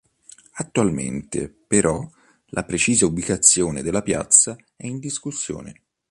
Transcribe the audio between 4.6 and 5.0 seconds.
è in